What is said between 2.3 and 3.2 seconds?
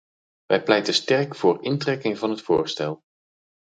voorstel.